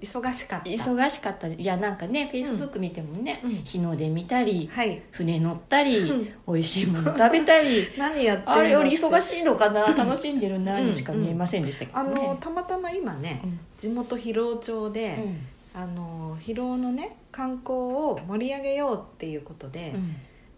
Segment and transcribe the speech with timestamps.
[0.00, 0.68] 忙しかった。
[0.68, 1.48] 忙しかった。
[1.48, 3.50] いやなんかねフェイスブック見てもね、うん。
[3.64, 5.00] 日の出見たりはい。
[5.10, 6.24] 船乗ったりうん。
[6.54, 9.22] 美味しいもの食べたり 何やってあれより忙い。
[9.22, 9.86] しいのかな？
[9.96, 13.58] 楽しんでるなにしか見えませんでしたけどあね、のたまたま今ね、うん。
[13.78, 15.46] 地元広尾町うで、ん。
[15.74, 20.16] あの広尾のね観光を盛り上げようっていうことで、うん。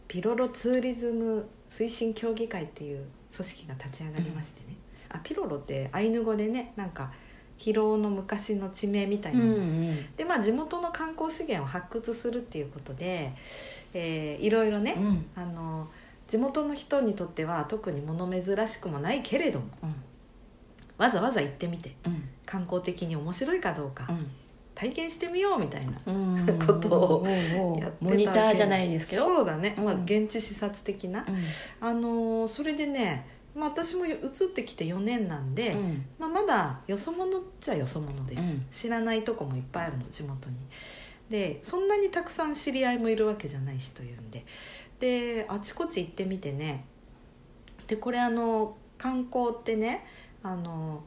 [0.09, 4.77] ピロロツーリズム推進協議会っていう組織が立ち上がりましてね。
[5.11, 7.13] あピロロってアイヌ語でねなんか
[7.59, 9.41] 広尾の昔の地名みたいな。
[9.41, 9.57] の、うんう
[9.93, 10.17] ん。
[10.17, 13.33] でまあ地元の観光資源を発掘するっていうことで、
[13.93, 15.27] えーいろいろね、うん。
[15.35, 15.89] あの
[16.29, 19.95] 地元の人にとっては特に物珍しくもないけれどもうん。
[20.97, 22.29] わざわざ行ってみてうん。
[22.47, 24.31] 観光的に面白いかどうかうん。
[24.75, 26.59] 体験してみようみたいなうん。
[26.65, 27.27] ことを
[27.81, 29.25] やってモニターじゃないですけど。
[29.25, 29.85] そうだね、うん。
[29.85, 31.25] まあ、現地視察的な、う
[31.81, 36.07] あのーそれでね、まあ、私も移ってきて4年なんで、んうん。
[36.19, 38.67] まあ、まだよそ者っちゃよそ者です、うん。
[38.71, 40.57] 知らないとこもいっぱいあるの地元に。
[41.31, 44.45] でそんなにたくさん知り合いもいるわけじゃないしというんで。
[45.01, 46.85] であちこち行ってみてね。
[47.87, 50.07] でこれあの観光ってね
[50.43, 51.05] あの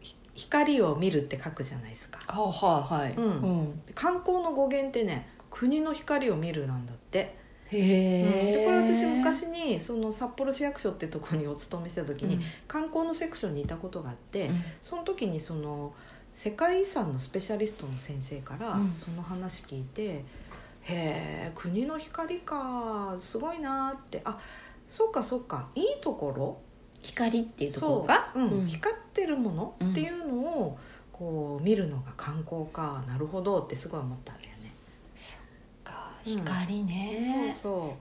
[0.00, 2.20] ひ光を見るって書くじゃないですか。
[2.32, 3.12] はあはい。
[3.12, 3.24] うん。
[3.24, 3.28] う
[3.62, 3.86] ん。
[3.86, 7.36] で観光の語源ってね国の光を見るなんだって、
[7.80, 8.64] へうん。
[8.64, 12.42] これ私昔にその札幌市役所ってところにお勤めした時に、うん。
[12.68, 14.62] 観光のセクションにいたことがあって、うん。
[14.82, 15.92] その時にその
[16.34, 18.92] 世界遺産のスペシャリストの先生からうん。
[18.94, 20.24] その話聞いて
[20.82, 24.38] 「へえ国の光かすごいな」ってあ
[24.88, 26.58] そうかそうかいいところ？
[27.02, 28.30] 光っていうところが？
[28.34, 28.50] そう、うん。
[28.60, 28.66] うん。
[28.66, 30.78] 光ってるものっていうのを
[31.12, 34.53] こう見るのが観光かなるほどってすごい思ったね。
[36.24, 37.50] 光ね。
[37.52, 37.96] そうそ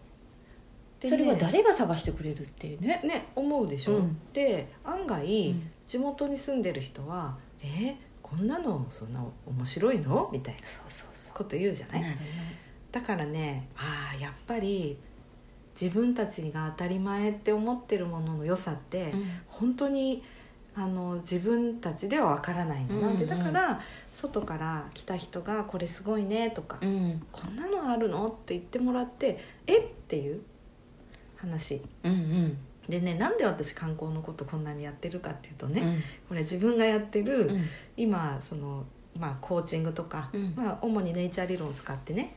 [1.00, 1.02] う。
[1.04, 3.02] でそれはね誰が探してくれるっていうね。
[3.04, 4.18] ね思うでしょ、うん。
[4.32, 5.72] で案外、うん。
[5.86, 12.02] 地元に住んでる人は「えーこんなのそんな面白いの?」みたいなそうそうそこと言うじゃない？
[12.02, 12.18] うなる
[12.92, 14.98] だからねああやっぱり
[15.80, 20.24] 自分たちが当たり前って思ってるものの良さって、の本当に
[20.76, 23.32] あの自分たちではわからないんだなって、うん。
[23.32, 27.22] うんだから外から来た人が「これすごいね」とか、うん。
[27.32, 30.42] こんなのあるの?」って言ってもらって「えっ?」ていう
[31.38, 31.82] 話。
[32.04, 32.58] うんうん。
[32.90, 36.02] でねなんで私観光のことこんなにやってるかっていうとね、うん。
[36.30, 37.66] これ自分がやってる、うん。
[37.96, 38.86] 今その、
[39.18, 40.54] まあ、コーチングとか、うん。
[40.56, 42.36] まあ、主にネイチャー理論を使ってね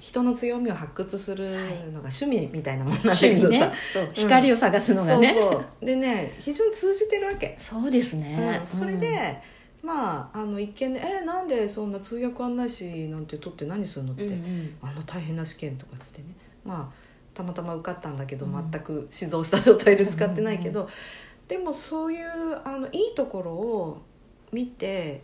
[0.00, 1.52] 人の強みを発掘する
[1.92, 3.72] のが趣味みたいなもんなんだけどさ、ね。
[4.12, 5.34] 光を探すのがね。
[5.34, 5.86] そうそう。
[5.86, 8.58] でね非常に通じてるわけ、そうですね。
[8.60, 8.66] うん。
[8.66, 9.40] それで、
[9.82, 16.28] まああの一見ね「えなんでそんな通訳案内士なんて取って何するの?」って、うんうんあの大変な試験とかつってね
[16.64, 18.70] まあたまたま受かったんだけど、うん。
[18.70, 20.88] 全く死蔵した状態で使ってないけど、
[21.48, 22.26] でもそういう
[22.64, 24.02] あのいいところを
[24.52, 25.22] 見て、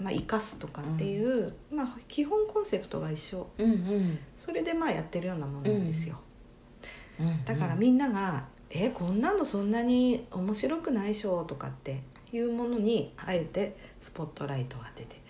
[0.00, 3.48] まあ、生かすとかっていう、まあ、基本コンセプトが一緒。
[3.58, 4.18] うんうん。
[4.36, 12.00] それでまあやってるようなものなんですよ、うんだからみんなが「えこんなのそんなに面白くないでしょ」とかって
[12.32, 15.20] いうものにあえてスポットライトを当てて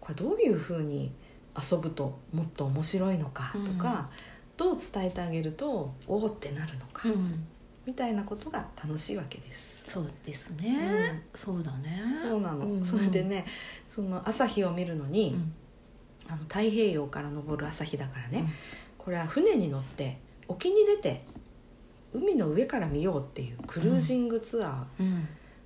[0.00, 1.12] これどういうふうに
[1.56, 4.10] 遊ぶともっと面白いのかとか、
[4.56, 7.46] どう伝えてあげるとおおってなるのか、うん
[7.90, 9.82] みたいなことが楽しいわけです。
[9.88, 11.24] そうですね。
[11.34, 12.00] そうだね。
[12.22, 12.84] そうなの、んん。
[12.84, 13.44] それでね
[13.88, 15.52] その朝日を見るのに、うん。
[16.28, 18.44] あの太平洋から昇る朝日だからね、
[18.96, 21.24] これは船に乗って沖に出て
[22.14, 25.06] 海の上から見ようっていうクルージングツアうん。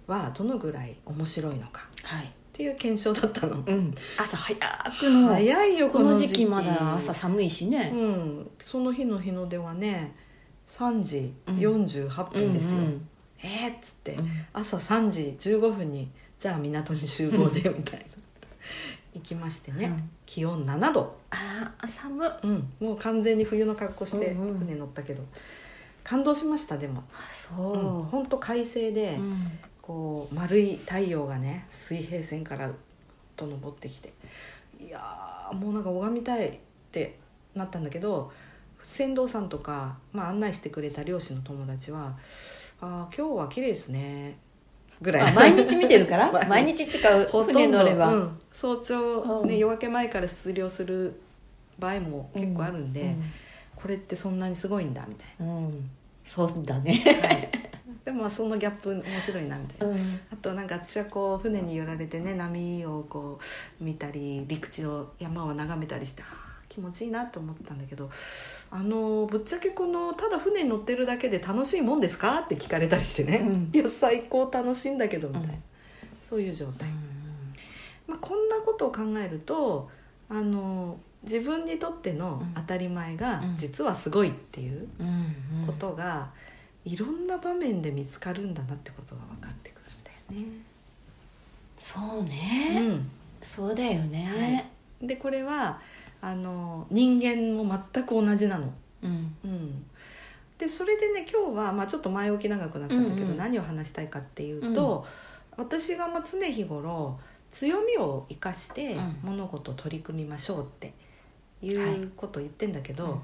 [0.08, 2.24] ーはどのぐらい面白いのかはい。
[2.24, 3.94] っていう検証だったの、うん。
[4.18, 4.56] 朝早
[4.98, 7.92] くの早いよこの時期まだ朝寒いしね。
[7.94, 8.50] うん。
[8.58, 10.23] その日の日の出はね
[10.66, 11.56] 3時うん。
[11.58, 13.08] 48分ですよ、うん
[13.42, 14.28] えーっつって、うん。
[14.52, 16.08] 朝3時15分に
[16.38, 18.06] じゃあ港に集合でみたいな。
[19.14, 20.10] 行きましてね、うん。
[20.26, 21.16] 気温7度。
[21.30, 24.58] あー寒うん、もう完全に冬の格好してうんうん。
[24.60, 25.22] 船乗ったけど、
[26.02, 27.04] 感動しましたでも、
[27.56, 27.78] そう。
[27.78, 29.58] うん、ほんと快晴で、うん。
[29.82, 32.72] こう丸い太陽がね水平線から
[33.36, 34.14] と昇ってきて。
[34.80, 36.58] いやーもうなんか拝みたいっ
[36.90, 37.18] て
[37.54, 38.32] なったんだけど
[38.84, 42.16] 船頭さんとか、まあ、案内してくれた漁師の友達は
[42.80, 44.36] 「あー今日は綺麗ですね」
[45.02, 45.22] ぐらい。
[45.28, 46.30] あ毎日見てるから？
[46.30, 48.38] 毎 毎日違う船乗れば、うん。
[48.52, 49.48] 早朝、うん。
[49.48, 51.18] ね、夜明け前から出漁する
[51.78, 53.16] 場合も結構あるんで、
[53.74, 55.90] これってそんなにすごいんだみたいうん、うん。
[56.22, 57.50] そうだね、な、はい、
[58.04, 59.94] でもまあそのギャップ面白いなみたいな。
[59.94, 60.20] うん。
[60.32, 63.38] あとなんか私はこう船に揺られてね波をこ
[63.80, 66.43] う見たり陸地を山を眺めたりしてあー
[66.74, 68.10] 気持ちいいなと思ってたんだけど
[68.68, 72.40] あのぶっちゃけこのただ船に乗ってるだけで楽しいもんですか？
[72.40, 73.70] って聞かれたりしてね、うん。
[73.72, 75.62] いや最高楽しいんだけどみたいな、うん。
[76.20, 76.88] そういう状態、
[78.08, 79.88] まあ、こんなことを考えると
[80.28, 83.56] あの自分にとっての当たり前がうん。
[83.56, 84.88] 実はすごいっていう
[85.64, 86.30] ことが
[86.84, 90.52] いろんな場面で見つかるんだなってことが分かってくるんだよね。
[91.76, 93.10] そうね、うん。
[93.42, 94.70] そうだよね、
[95.00, 95.80] でこれは
[96.26, 98.72] あの人間も全く同じなの。
[99.02, 99.36] うん。
[99.44, 99.84] うん、
[100.56, 105.04] でそれでね今日は、まあ、ちょっと前置き長くなっちゃったけど、うんうん何を話したいかっていうと、
[105.58, 109.18] 私がまあ常日頃強みを生かしてうん。
[109.22, 110.94] 物事を取り組みましょうって
[111.60, 112.00] いはい。
[112.00, 113.20] うことを言ってんだけど、うん。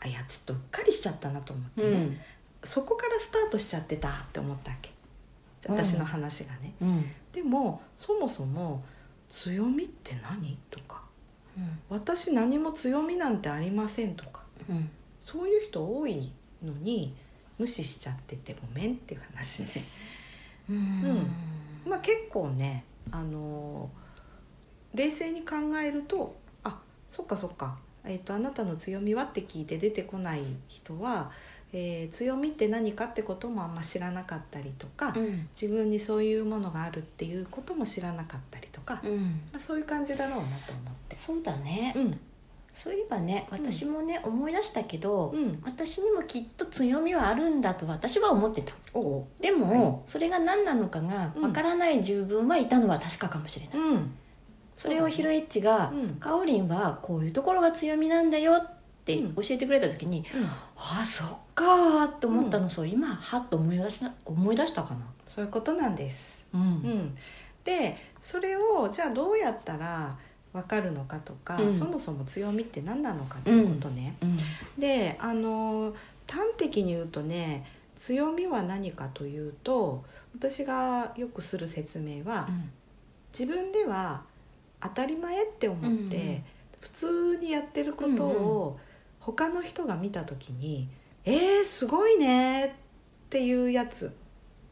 [0.00, 2.18] あいやちょっとうっかりしちゃったなと思ってね、うん。
[2.64, 4.90] そこからスタートしちゃってたって思ったわけ。
[5.68, 6.74] 私の話がね。
[6.80, 7.04] うん。
[7.32, 8.82] でもそもそも
[9.30, 10.58] 強みって何？
[10.68, 11.02] とか
[11.88, 14.44] 私何も強みなんてありませんとか。
[14.68, 14.90] うん。
[15.20, 16.32] そういう人多い
[16.62, 17.14] のに
[17.58, 19.68] 無視しちゃっててごめんっていう話ね。
[20.68, 21.26] うん。
[21.86, 24.00] まあ結構ねあのー
[24.92, 31.30] 冷静に考えるとあそっかそっか、えーと「あなたの強みは?」って聞いて出てこない人は、
[31.72, 35.48] えー強みって何かってこともあんま知らなかったりとか、うん。
[35.60, 39.40] 自分にそういうものがあるっていうことも知らなかったりとか、うん。
[39.52, 41.16] まあ、そういう感じだろうなと思って。
[41.16, 42.20] そうだね、うん。
[42.76, 48.72] そういえばね私もね、思い出したけど、うん、私にもきっと強みはあるんだと私は思ってた。
[49.38, 54.10] でも、それが何なのかがわからない自分はいたのは確かかもしれない、うん。
[54.74, 56.14] それをヒロエッチが、うん。
[56.14, 59.34] かおりんはこういうところが強みなんだよってうん。
[59.34, 65.00] 教えてくれた時に、うん、ああそっかーって思ったの、そう今はっと思い出した思い出したかな。
[65.26, 66.44] そういうことなんです。
[66.54, 66.60] うん。
[66.60, 67.16] うん、
[67.64, 70.16] でそれをじゃあどうやったら
[70.52, 71.74] 分かるのかとか、うん。
[71.74, 74.16] そもそも強みって何なのかっていうことね。
[74.22, 74.36] うん。
[74.78, 75.94] であの
[76.28, 80.04] 端的に言うとね強みは何かというと
[80.34, 82.48] 私がよくする説明は、
[83.36, 84.22] 自分では
[84.80, 86.44] 当たり前って思って、うんうん。
[86.80, 88.80] 普通にやってることを
[89.32, 90.88] 他の人が見た時に
[91.24, 92.70] 「えー、すごいね」っ
[93.30, 94.14] ていうやつ。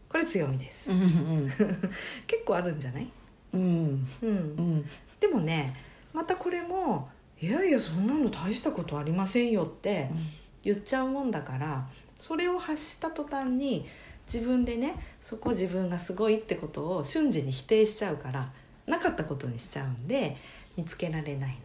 [0.08, 1.50] これ強みです、うんうん
[2.26, 3.06] 結構あるんじゃない、
[3.52, 3.60] うん。
[4.22, 4.28] うん。
[4.28, 4.84] うん。
[5.20, 5.74] でもね
[6.14, 7.10] またこれも
[7.40, 10.10] 「いやいやそんなの大したことありませんよ」って
[10.62, 11.88] 言っちゃうもんだから
[12.18, 13.86] それを発した途端に
[14.32, 18.52] 自分でねそこ自分がすごいってことを瞬時に否定しちゃうから
[18.86, 20.36] なかったことにしちゃうんで
[20.76, 21.58] 見つけられない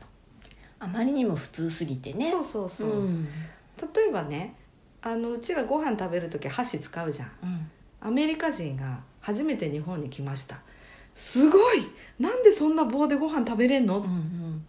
[0.83, 2.19] あまりにも普通すぎての。
[2.19, 2.31] ね。
[2.31, 3.25] そうそうそう、うん。
[3.25, 4.55] 例えばね
[5.01, 7.31] あのうちらご飯食べる時箸使うじゃん。
[7.43, 7.71] うん。
[8.01, 10.59] アメリカ人が初めて日本に来ました。
[11.13, 11.83] すごい！
[12.19, 14.65] なんでそんな棒でご飯食べれんの、うんうん。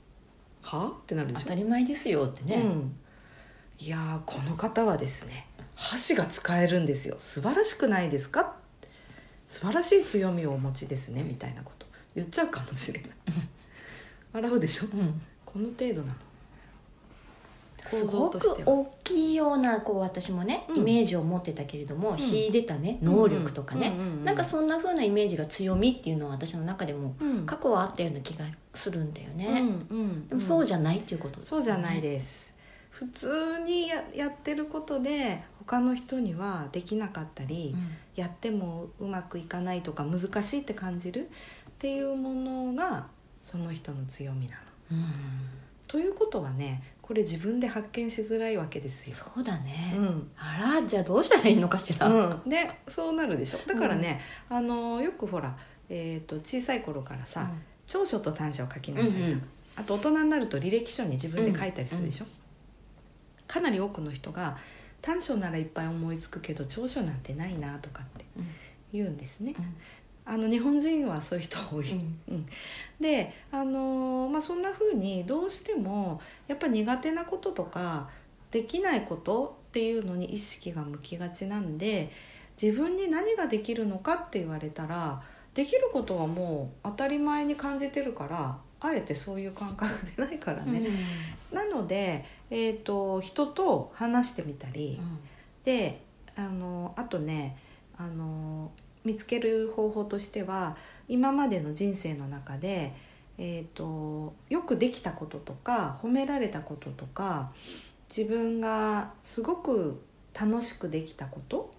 [0.63, 0.89] は？
[0.89, 1.41] ってなるでしょ？
[1.43, 2.97] 当たり前ですよってね、うん、
[3.79, 7.17] いやーこの方はですね箸が使えるんですよ。
[7.19, 8.57] 素晴らしくないですか？
[9.49, 13.11] 素晴らしい強みをお持ちですねみたいなこと言っちゃうかもしれない。
[14.33, 14.87] 笑うでしょ？
[14.93, 15.23] うん
[15.55, 16.15] この程度なの。
[17.85, 20.77] 構すごく大きいようなこう私もね、うん。
[20.79, 22.19] イメージを持ってたけれども、ん。
[22.19, 23.93] 秀でたね能力とかね、
[24.25, 27.47] なんかそんな風なイメージが強みっていうのは私の中でもうん。
[27.47, 32.53] 過去はあったような気がするんだようんね、うんでもそうゃ、じゃないっていうこと、そうじゃないです。
[32.91, 37.91] 普通にややってることで他の人にはできなかったり、うん。
[38.17, 41.29] やってもうまくいかないとか難しいって感じる
[41.69, 43.09] っていうものが
[43.43, 44.74] その人の強みなの。
[44.91, 45.05] うん。
[45.87, 49.15] ということはねこれ自分で発見しづらいわけですよ。
[49.15, 50.31] そうだね、うん。
[50.37, 53.59] あらじゃあどうしたらいいのかしら、うん、でそうなるでしょ。
[53.67, 55.57] だからね、あのよくほら、
[55.91, 57.51] えー、と小さい頃からさ、
[57.87, 59.49] 長所と短所を書きなさいとか、うんうん。
[59.77, 62.25] あと大人になると履歴書に自分で書いたりするでしょ、
[63.47, 64.57] かなり多くの人が
[65.03, 68.47] 短所ならいっぱい思いつくけど長所なんてないなとかってうん。
[68.95, 69.55] 言うんですね。
[70.27, 72.19] うんあの日本人はそういう人多い、うん。
[72.29, 72.47] うん。
[73.01, 78.09] であのーまあ、そんな風にどうしてもやっぱ苦手なこととか
[78.51, 82.11] できないことっていうのに意識が向きがちなんで
[82.61, 85.23] 自分に何ができるのかって言われたら
[85.55, 90.87] できることはもう当たり前に感じてるからあえてそういう感覚でないからね。
[91.53, 95.01] なので、えー、と人と話してみたり、
[95.65, 96.03] で
[96.37, 97.57] あのあとね
[97.97, 98.73] あの
[99.05, 100.77] 見つける方法としては
[101.09, 102.95] 今までの人生の中で、
[103.39, 107.53] えー、とよくできたこととか褒められたこととか
[108.15, 110.01] 自分がすごく
[110.39, 111.71] 楽しくできたこと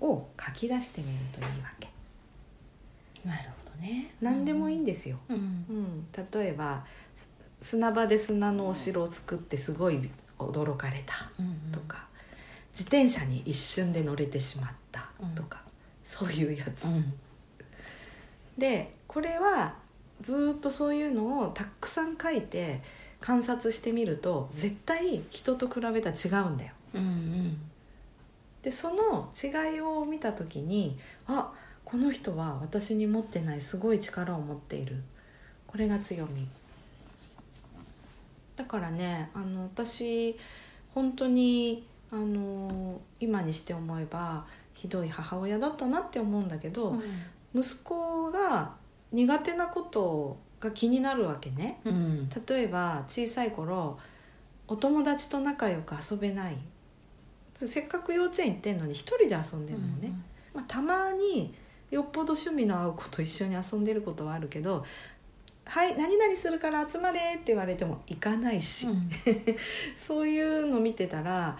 [0.00, 1.88] を書き出してみるといいわけ。
[3.24, 4.14] なるほどね。
[4.20, 5.36] 何でもいいんですよ、うん。
[5.36, 6.84] うん、例えば
[7.16, 7.28] す
[7.76, 12.06] 砂場で砂のお城を作ってすごい驚かれたうんとか、
[12.72, 15.61] 自転車に一瞬で乗れてしまったとか、
[16.12, 17.14] そういうやつ、うん。
[18.58, 19.76] でこれは
[20.20, 22.82] ずーっとそういうのをたくさん書いて
[23.18, 26.72] 観察してみると絶対人と比べたら違うんだよ。
[26.92, 27.58] うんうん。
[28.62, 31.50] でその違いを見た時にあ
[31.86, 35.02] この人は私に持ってないすごい力を持っている。
[35.66, 36.46] これが強み。
[38.54, 40.36] だからねあの私
[40.94, 44.44] 本当にあの今にして思えば
[44.82, 47.00] ひどい母親だったなって思うんだけど、
[47.54, 48.72] 息子が
[49.12, 51.78] 苦手なことが気になるわけね。
[51.84, 52.28] うん。
[52.48, 53.96] 例えば小さい頃
[54.66, 56.56] お友達と仲良く遊べない。
[57.56, 60.12] せっかく幼稚園行ってんのに一人で遊んでるのね、
[60.52, 61.54] まあ、たまに
[61.92, 64.84] よっぽど趣味の合う子と一緒に遊んでることはあるけど
[65.64, 69.08] 「はい何々するから集まれ」って言われても行かないし、うん。
[69.96, 71.56] そういうの見てたら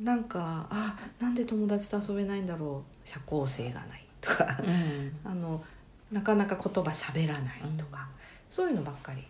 [0.00, 3.08] なんかあなんで友達と遊べないんだろう。
[3.08, 4.46] 社交性がないとか。
[4.60, 5.30] うん。
[5.30, 5.62] あの
[6.10, 8.08] なかなか言葉喋らないとか、
[8.50, 9.24] そういうのばっかり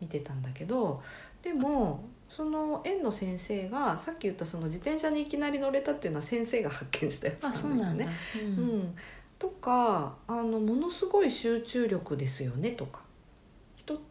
[0.00, 1.02] 見てたんだけど
[1.42, 8.08] でもその園の先生がさっき言ったその自転車にいきなり乗れたっていうのは先生が発見したやつなんだね。
[8.34, 8.94] うん、
[9.38, 13.02] とかあのものすごい集中力ですよねとか。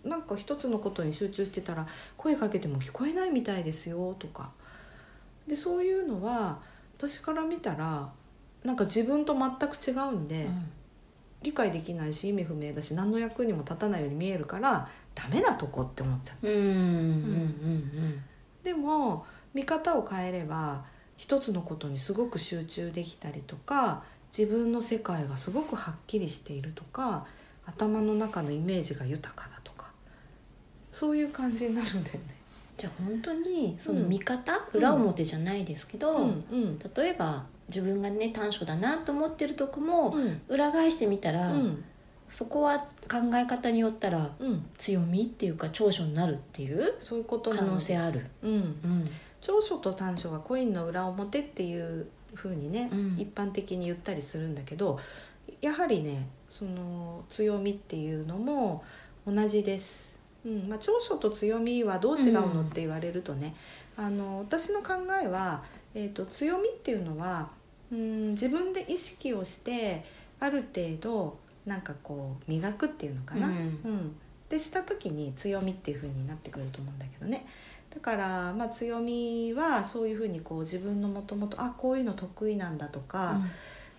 [0.03, 4.51] なんか一つのことに集中してたら声かけても聞こえないみたいですよとか
[5.47, 6.59] でそういうのは
[6.97, 8.11] 私から見たら
[8.63, 10.47] なんか自分と全く違うんで、
[11.41, 16.47] 理解できないし意味不明だし何の役にも立たないように見えるからダメなとこって思っちゃった。
[16.47, 18.23] うんうんうん
[18.63, 20.85] でも見方を変えれば
[21.17, 24.03] 一つのことにすごく集中できたりとか
[24.35, 27.25] 自分の世界がすごくはっきりしているとか
[27.65, 29.87] 頭の中のイメージが豊かだとか
[30.91, 32.40] そういう感じになるんだよね。
[32.81, 34.09] じゃあ本当にそのうん。
[34.09, 36.45] 見方、裏表じゃないですけど、うん。
[36.51, 36.79] うん。
[36.95, 40.41] 例えば自分がね短所だなと思ってるとこもうん。
[40.47, 41.83] 裏返してみたら、うん。
[42.27, 44.65] そこは考え方によったらうん。
[44.79, 48.25] 強みっていうか長所になるっていうそういうことな可能性ある。
[48.41, 49.09] うん、うん。
[49.41, 53.15] 長所と短所がコインの裏表っていう風にね、うん。
[53.19, 54.97] 一般的に言ったりするんだけど
[55.61, 58.83] やはりねその強みっていうのも
[59.27, 60.10] 同じです、
[60.45, 63.55] うんまあ、長所と強みはどう違うのうんって言われるとね、
[63.95, 67.49] あの私の考えは、えー、と強みっていうのは
[67.91, 70.05] うん自分で意識をして
[70.39, 74.15] ある程度なんかこう磨くっていうのかな、うんうん、
[74.49, 77.45] でした時に強みっていう風になってくると思うんだけどね。
[77.93, 83.41] だから、まあ、強みはそういう風にこう自分のもともとあこういうの得意なんだとか、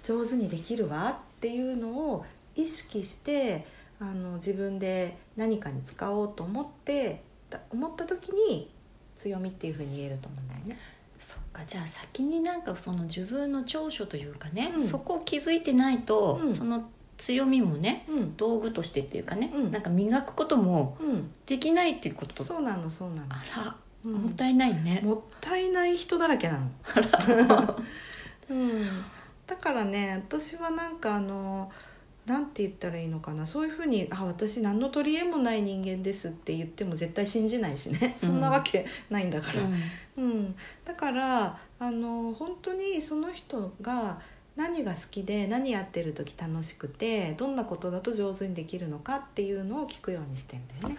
[0.03, 2.25] 上手にできるわっていうのを
[2.57, 3.67] 意識して
[4.03, 8.69] あの自分で何かに使おうと思ってた思った時に
[9.17, 10.79] 強みっていう風に言えると思うんだよね。
[11.21, 14.89] そっかじゃあ先になんかその自分の長所というかね、うん。
[14.89, 16.55] そこを気づいてないと、うん。
[16.55, 18.37] その強みもねうん。
[18.37, 19.71] 道具としてっていうかね、うん。
[19.71, 22.43] なんか磨くこともうん、できないっていうこと。
[22.43, 24.13] そうなのそうなの、あら、うん。
[24.15, 26.67] もったいないね、もったいない人だらけなの。
[28.51, 28.71] うん、
[29.47, 31.71] だからね私はなんかあのな
[32.39, 33.47] んて言ったらいいのかな？
[33.47, 38.15] そういうふうに「あ私何の取り柄もない人間です」って言っても絶対信じないしね。
[38.17, 39.63] そんなわけないんだから。
[40.17, 40.55] うん。
[40.85, 44.21] だからあの本当にその人が
[44.55, 50.97] 何が好きで何やってる時楽しくてどんなことだと上手にできるのかっていうのを聞くようにしてんだよね。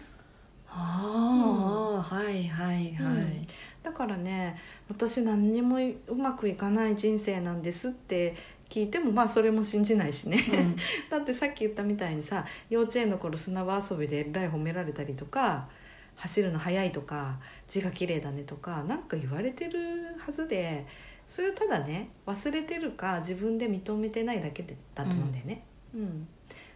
[0.68, 3.48] ああ、はいはいはい、うん。
[3.84, 5.78] だからね私何にも
[6.08, 8.36] うまくいかない人生なんですって
[8.74, 10.40] 聞いてもまあそれも信じないしね、
[11.08, 15.70] だってさっき言ったみたいにさ幼稚園の頃砂場遊びでえらい褒められたりとか
[16.16, 20.88] 走るの速いとか字が綺麗だねとかなんか言われてるはずで
[21.28, 25.64] それをただね忘れてるか自分で認めてないだけでだと思うんだよね。
[25.94, 26.28] うん。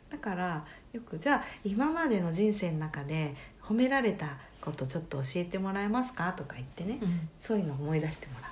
[0.07, 0.63] だから
[0.93, 6.31] よくじゃあ今までの人生の中で褒められたことちょっと教えてもらえますか？
[6.33, 7.27] とか言ってね、うん。
[7.39, 8.51] そういうの思い出してもらう。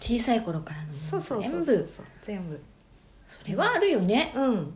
[0.00, 1.88] 小さい頃からの全部。
[2.22, 2.58] 全部
[3.28, 4.74] それはあるよね、うん。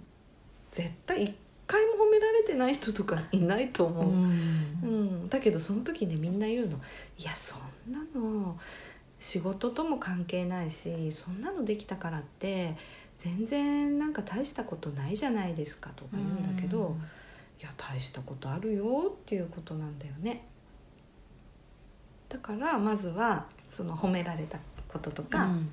[0.71, 1.35] 絶対一
[1.67, 5.29] 回も褒められてない人とかいないと思う、うん。
[5.29, 6.81] だけどその時ねみんな言うの
[7.19, 8.59] 「いやそんなの
[9.19, 12.77] 仕事とも関係ないしそんなのできたからって
[13.19, 16.97] 全然なんか大したことないじゃないですか」とか言うんだけど、
[17.61, 20.45] いや大したことあるよっていうことなんだよね。
[22.29, 25.71] だからまずはその褒められたこととか、うん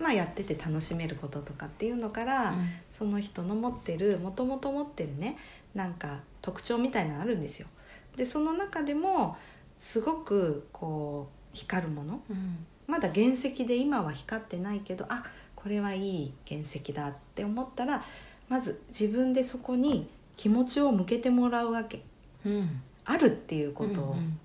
[0.00, 2.68] まあやってて楽しめることとかっていうのから、うん。
[2.90, 5.36] その人の持ってるもともと持ってるね
[5.74, 7.68] なんか特徴みたいなのあるんですよ。
[8.16, 9.36] でその中でも
[9.76, 12.20] すごくこう光るもの。
[12.30, 12.66] うん。
[12.86, 15.22] まだ原石で今は光ってないけどあ
[15.54, 18.02] これはいい原石だって思ったら
[18.48, 22.02] まず自分でそこに気持ちを向けてもらうわけ。
[22.44, 22.82] うん。
[23.04, 24.38] あるっていうことをうん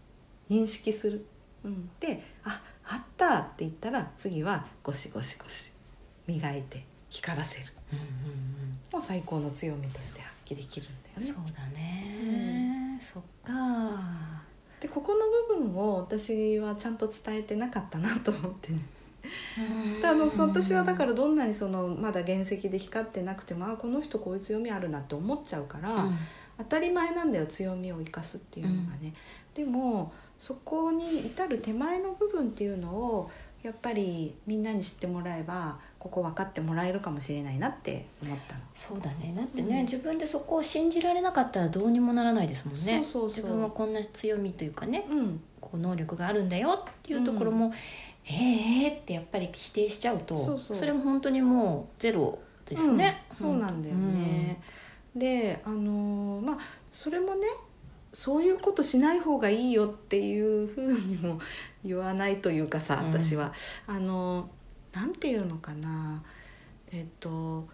[0.50, 1.26] 認識する。
[1.64, 5.72] うん、でああったって言ったら次はゴシゴシゴシ
[6.28, 7.66] 磨いて光らせる。
[7.92, 8.08] うんうん
[8.92, 11.30] もう最高の強みとして発揮できるんだよね。
[11.30, 14.44] うんそうだね、そっか。
[14.80, 18.80] でここの部分を私はちゃんと伝えてなかったなと思ってね。
[20.02, 26.18] であのそ私はだからどんなにそのまだ原石で光ってなくてもあこの人こういう強みあるなって思っちゃうから、うん。
[26.58, 29.12] 当たり前なんだよ強みを生かすっていうのがね、
[29.56, 33.32] でもそこに至る手前の部分っていうのを
[33.64, 38.62] やっぱりみんなに知ってもらえばここ分かってもらえるかもしれないなって思ったの。
[38.74, 39.34] そうだね。
[39.38, 39.86] だってね、うん。
[39.86, 43.02] 自分でそこを信じられなかったらどうにもならないですもんね。
[43.02, 47.72] 自分はこんな強みというかねうん、こう能力があるんだよっていうところも、
[48.26, 53.36] ええーってやっぱり否定しちゃうとそれも本当にもうゼロですね、うん。
[53.36, 54.62] そうなんだよね。
[55.16, 56.58] であのーまあ
[56.92, 57.48] それもね
[58.14, 61.40] そういうことしない方がいいよっていうふうにも
[61.84, 63.20] 言わないというかさうん。
[63.20, 63.54] 私は、
[63.88, 64.48] あのー
[64.94, 66.22] なんていうのかな。
[66.92, 67.68] えっと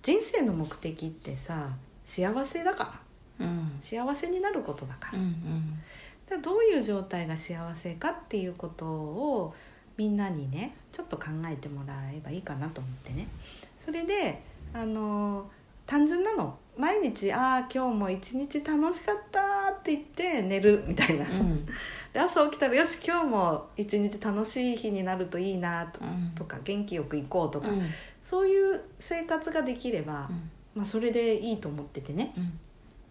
[0.00, 1.68] 人生の目的ってさ
[2.04, 3.02] 幸せだか
[3.38, 3.46] ら。
[3.46, 3.78] うん。
[3.82, 5.78] 幸せになることだから,、うんうん。
[6.26, 9.54] だからどういう状態が幸せかっていうことを
[9.98, 13.28] みんなにねちょっと考えてもらえばいいかなと思ってね。
[13.76, 15.50] それであの
[15.86, 21.66] 単純なの毎日「ああ今日も一日楽しかった」って言って寝るみたいな、うん。
[22.12, 26.32] で朝起きたら「よし今日も一日楽しい日になるといいな」とうん。
[26.34, 27.82] とか元気よく行こうとか、うん。
[28.20, 30.50] そういう生活ができれば、うん。
[30.74, 32.32] まあ、それでいいと思っててね。
[32.36, 32.58] うん。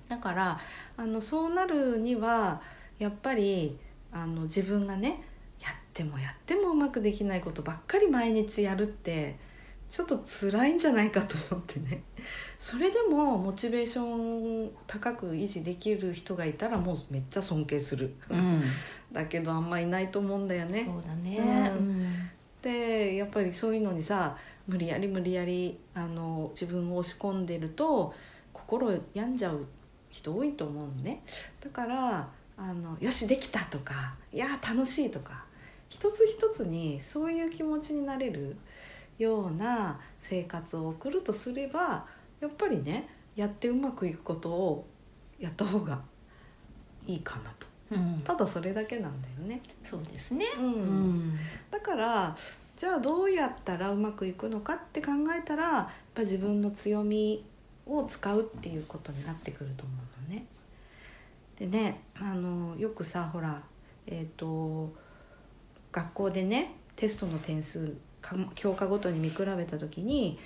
[0.10, 0.60] だから
[0.98, 2.62] あのそうなるには
[3.00, 3.78] やっぱり
[4.12, 5.24] あの自分がね
[5.62, 9.38] やってもやってもうまくできないことばっかり毎日やるって
[9.92, 12.02] ちょっと辛いんじゃないかと思ってね。
[12.58, 18.64] それでもモチベーション高く維持できる人がいたらもうめっちゃ尊敬する、うん。
[19.12, 20.86] だけどあんまいないと思うんだよね。
[20.86, 21.38] そうだね。
[21.78, 21.88] うん。
[21.88, 22.30] うん。
[22.62, 28.14] でやっぱりそういうのにさ無理やり無理やりあの自分を押し込んでると
[28.54, 29.66] 心病んじゃう
[30.10, 31.22] 人多いと思うのね。
[31.60, 35.44] だからあのよしできたとかいや楽しいとか。
[35.90, 38.56] 一つ一つにそういう気持ちになれる
[39.22, 42.06] ような生活を送るとすれば
[42.40, 44.88] やっぱりねやってうまくいくことを
[45.40, 46.02] やった方が
[47.08, 47.68] いいかなと。
[47.92, 48.22] うん。
[48.22, 49.62] ただそれだけなんだよね。
[49.84, 50.46] そうですね。
[50.58, 50.66] うん。
[50.66, 51.40] うん。
[51.70, 52.36] だから
[52.76, 57.46] じゃあどうやったらうまくいくのかって考えたらやっぱ自分の強み
[57.86, 60.46] を使うっていうことになってくると思うのね。
[61.58, 63.62] でねあのよくさほら
[64.08, 64.92] えっ、と
[65.92, 67.94] 学校でねテストの点数か
[68.56, 70.38] 教科ごとに見比べた時に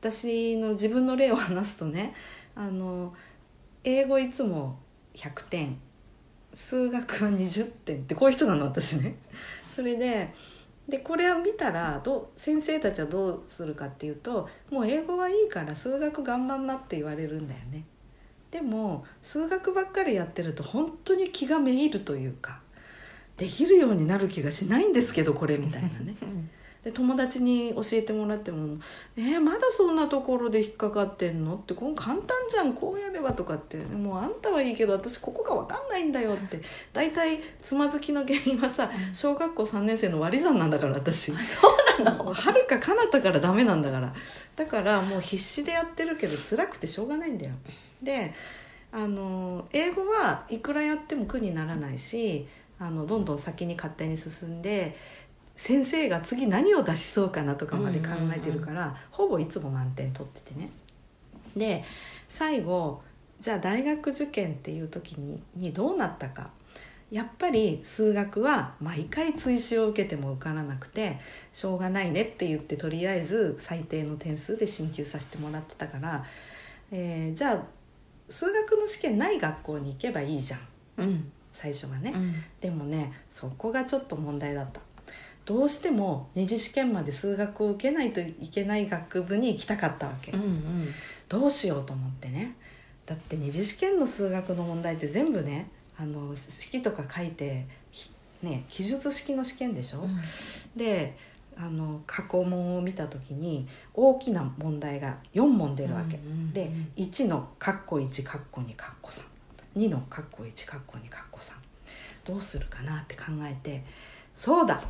[0.00, 2.14] 私の自分の例を話すとね
[2.54, 3.14] あの
[3.84, 4.78] 英語いつも
[5.14, 5.78] 100点
[6.52, 9.16] 数学は20点ってこういう人なの私ね。
[9.70, 10.32] それで
[10.88, 17.84] でこれを見たらど先生たちはどうするかっていうともう英語はいいから数学頑張んなって言われるんだよね。
[18.50, 22.60] でも数学ばっかりやってると本当に気がめいるというか
[23.36, 26.14] できるようになる気がしないんですけどこれみたいなね。
[26.84, 28.78] うんで友達に教えてもらっても
[29.16, 36.60] 「えーまだそんなところで引っかかってんの?」ってこの簡単じゃんこうやればとかって「もうあんたはいいけど私ここが分かんないんだよ」って。
[36.92, 41.32] 大体つまずきの原因はさ小学校3年生の割り算なんだから私。
[41.32, 41.58] あそ
[42.00, 42.32] うなの？
[42.32, 44.12] はるか彼方からダメなんだから。
[44.56, 47.52] だからもう必死でやってるけど辛くてしょうがないんだよ。
[48.02, 48.34] で
[48.92, 52.46] あの英語はいくらやっても苦にならないし
[52.78, 54.96] あのどんどん先に勝手に進んで
[55.56, 60.70] 先生が次何を出しそうかなとかまで考えてるから、ほぼいつも満点取っててね。
[61.56, 61.84] で
[62.28, 63.02] 最後
[63.40, 66.50] じゃあ大学受験っていう時ににどうなったか。
[67.10, 71.20] やっぱり数学は毎回追試を受けても受からなくて
[71.52, 76.24] しょうがないねって言ってとりあえず最低の点数で進級させてもらってたから、
[76.90, 77.62] えーじゃあ
[78.28, 80.60] 数学の試験ない学校に行けばいいじゃん。
[80.96, 81.32] うん。
[81.52, 82.34] 最初はね、うん。
[82.60, 84.80] でもねそこがちょっと問題だった
[85.44, 90.88] どうしても二次試験まで数学を受けないといけない学部に行きたかったわけ、うんうん。
[91.28, 92.56] どうしようと思ってね。
[93.06, 98.10] だって二次試験の数学の問題って全部ねあの式とか書いてひ
[98.42, 100.20] ね記述式の試験でしょ、うん。
[100.76, 101.16] で
[101.56, 109.10] あの過去問を見た時に大きな問題が4問出るわけ、うんうんうんで1の括弧1括弧2括弧
[109.76, 111.52] 32の括弧1括弧2括弧3
[112.24, 113.84] どうするかなって考えて
[114.34, 114.80] そうだ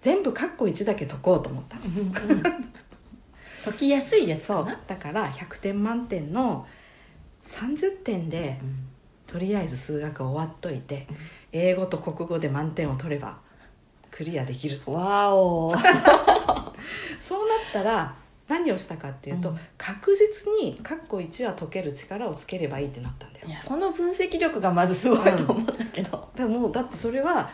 [0.00, 1.76] 全部括弧1だけ解こうと思った。
[1.76, 2.42] のうんうん。
[3.64, 4.64] 解きやすいやつそう。
[4.64, 6.66] かなだから100点満点の
[7.42, 8.76] 30点でうん。
[9.26, 11.06] とりあえず数学終わっといて
[11.52, 13.36] 英語と国語で満点を取れば
[14.10, 14.80] クリアできる。
[14.86, 15.74] わお。
[17.20, 18.14] そうなったら
[18.48, 19.58] 何をしたかっていうと、うん。
[19.76, 23.48] 確実に括弧1は解ける力をつければいいってなったんだよ。
[23.48, 27.50] いやその分析力がまずすごいと思ったけど、でもだってそれは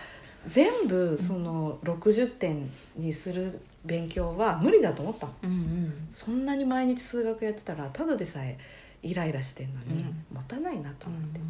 [0.46, 5.32] 全部その60点にする勉強は無理だと思ったの。
[5.44, 6.06] うんうん。
[6.10, 8.58] そんなに毎日数学やってたらただでさえ
[9.02, 10.24] イライラしてんのにうん。
[10.32, 11.42] 持たないなとう思って、ん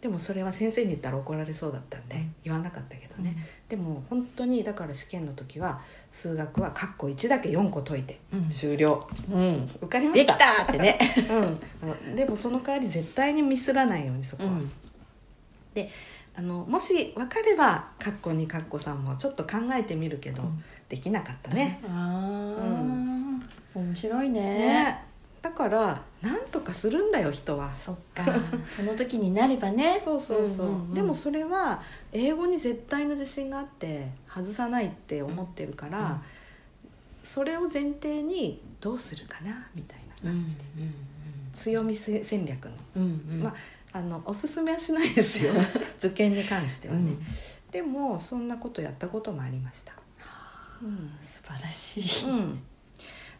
[0.00, 2.34] でもそれは先生に言ったら怒られそうだったんでうん。
[2.44, 3.36] 言わなかったけどね、
[3.68, 8.48] でも本当にだから試験の時は数学は括弧1だけ4個解いてうん。
[8.50, 9.08] 終了。
[9.30, 9.68] うん。
[9.80, 10.98] 受かりまできしたたってね、
[12.06, 12.16] うん。
[12.16, 14.72] でもその代わり絶対にミスらないようにそこは、うん
[16.36, 20.64] あのもし分かれば括弧2括弧3もちょっと考えてみるけど、うん。
[20.88, 24.40] できなかったね、ああ、う面白いね。
[24.40, 25.04] ね。
[25.42, 27.70] だからなんとかするんだよ人は。
[27.72, 28.24] そっか。
[28.68, 29.98] その時になればね。
[30.02, 30.94] そうそうそう,、んんん。
[30.94, 36.20] でもそれは英語に絶対の自信があって外さないって思ってるから、うん。
[37.22, 40.62] それを前提にどうするかなみたいなうん感じで、
[41.54, 42.72] 強みせ戦略の。
[42.96, 43.42] うんうんうん。
[43.42, 43.54] まあ
[44.02, 45.52] のおすすめはしないですよ。
[45.98, 47.22] 受験に関してはね、うん。
[47.70, 49.94] でもそんなことやったこともありました、
[50.82, 51.18] うん。
[51.22, 52.62] 素晴らしい、うん、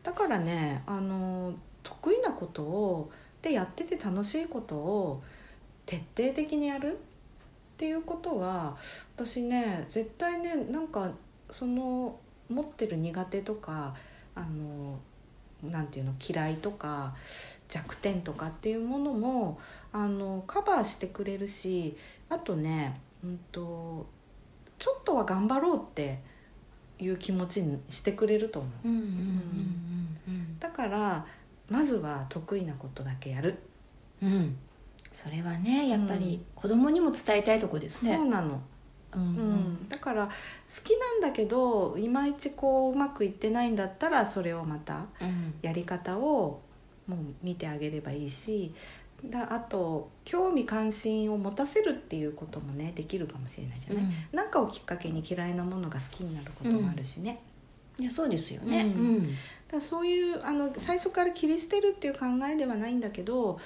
[0.02, 3.12] だからねあの得意なことを
[3.42, 5.22] でやってて楽しいことを
[5.86, 6.96] 徹底的にやるっ
[7.76, 8.76] ていうことは
[9.16, 11.12] 私ね絶対ねなんか
[11.50, 13.94] その持ってる苦手とか
[14.34, 14.98] あの
[15.62, 17.14] なんていうの嫌いとか
[17.74, 19.58] 弱点とかっていうものも
[19.92, 21.96] あのカバーしてくれるし
[22.28, 24.06] あとね、うん、と
[24.78, 26.20] ちょっとは頑張ろうって
[27.00, 28.88] いう気持ちにしてくれると思う。
[28.88, 29.08] うんうんうん
[30.28, 31.26] うんだから
[31.68, 33.58] まずは得意なことだけやる、
[34.22, 34.32] うん。
[34.32, 34.56] うん
[35.10, 38.16] それはねやっぱり子供にも伝えたいとこですね。
[38.16, 38.60] そうなの、
[39.14, 39.88] うん。
[39.88, 40.32] だから好
[40.82, 45.54] きなんだけどいまいちこううまくいってないんだったらそれをまたうん。
[45.62, 46.60] やり方を
[47.06, 48.74] もう見てあげればいいし
[49.24, 57.40] だあと興味関心を持たせるっていうこともねできるかもしれないじゃない、なんかをきっかけに嫌いなものが好きになることもあるしね、
[57.98, 58.82] いやそうですよね。
[58.82, 59.06] うん。
[59.06, 59.28] うん。
[59.70, 63.58] だそういうあの最初から切り捨てるっていう考えではないんだけど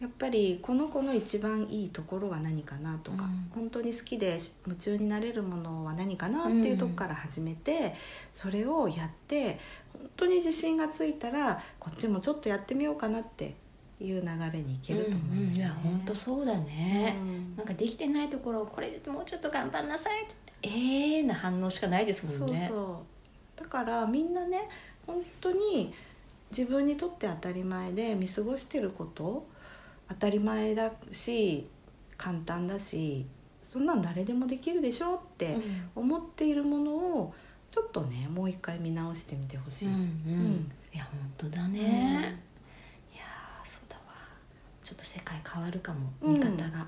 [0.00, 3.50] やっぱりこの子の一番いいところは何かなとか、うん。
[3.54, 7.94] 本当に好きで夢中になれるものは何かなっていうとこから始めて、
[8.32, 9.58] それをやって
[9.98, 13.54] 本当に自信がついたらこっちもちょっとやってみようかなって
[14.00, 15.70] いう流れにいけると思うんうんうんいや。
[15.82, 17.56] 本当そうだね、うん。
[17.56, 22.66] なんかできてないところをこれもうちょっと頑張んなさいってええーな反応しかないですもんね。
[22.68, 23.04] そうそ
[23.56, 23.60] う。
[23.60, 24.68] だからみんなね
[25.06, 25.92] 本当に
[26.50, 29.46] 自分にとって当たり前で見過ごしてること
[30.08, 31.66] 当たり前だし
[32.16, 33.26] 簡単だし
[33.62, 35.90] そんなん誰でもできるでしょってうん。
[35.96, 37.34] 思っているものを
[37.76, 40.00] ちょっとねもう一回見直してみてほしい、うんうん。
[40.00, 40.72] うん。
[40.94, 41.82] いや本当だね、うん。
[41.82, 41.82] い
[43.18, 44.02] やーそうだわ。
[44.82, 46.38] ちょっと世界変わるかもうん。
[46.38, 46.86] 見方が。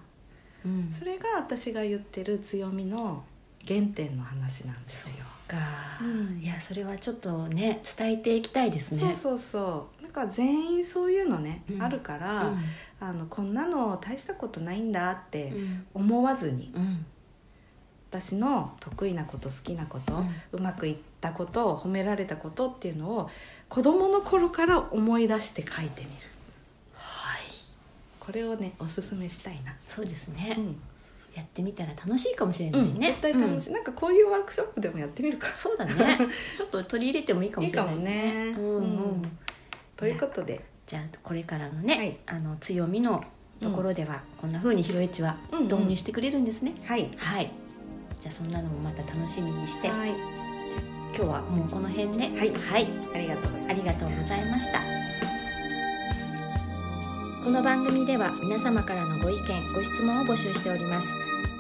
[0.65, 0.91] うん。
[0.91, 3.23] それが私が言ってる強みの
[3.67, 5.27] 原点の話なんですよ。
[5.47, 5.59] か、
[6.01, 6.41] うん。
[6.43, 9.01] いやそれはちょっとね伝えていきたいですね。
[9.01, 10.03] そうそうそう。
[10.03, 11.83] なんか全員そういうのね、うん。
[11.83, 12.55] あるから、
[12.99, 15.87] あのこんなの大したことないんだってうん。
[15.93, 17.05] 思わずに、うん
[18.11, 23.31] 私の得意なこと好きなこと、うまくいったこと褒められたことっていうのを
[23.69, 26.13] 子供の頃から思い出して書いてみる。
[26.95, 27.43] はい。
[28.19, 30.81] これをねおすすめしたいな、そうですね、うん。
[31.35, 35.49] やってみたら楽しいかもしれないうんね、絶対楽しい、なんかこういうワークショップでもやってみるか。
[35.49, 35.95] そうだね。
[36.57, 38.47] ちょっと取り入れてもいいかもしれないですね。
[38.47, 38.69] いいかもね。
[38.69, 38.83] うんうん。
[38.83, 38.87] う
[39.27, 39.39] ん
[39.99, 40.65] ということで。
[40.87, 42.17] じゃあこれからのね、はい。
[42.25, 43.23] あの強みの
[43.61, 45.65] ところでは、こんな風にひろえちはうんうん。
[45.65, 47.11] 導入してくれるんですね、はい。
[47.19, 47.51] はい
[48.21, 49.89] じゃあそんなのもまた楽しみにして。
[49.89, 50.11] はい。
[51.17, 52.25] 今日はもうこの辺で。
[52.39, 52.53] はい。
[52.53, 54.81] はい、ありがとうありがとうございました。
[57.45, 61.09] この番組では皆様からのご意見ご質問を募集しております。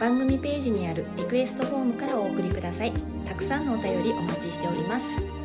[0.01, 2.93] 番組ページにあるリクエストフォームからお送りください。
[3.29, 5.38] たくさんのお便りお待ちしております